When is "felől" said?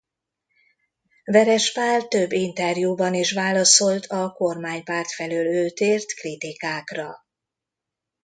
5.11-5.45